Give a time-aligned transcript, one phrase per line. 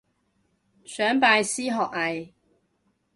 [0.83, 2.31] 想拜師學藝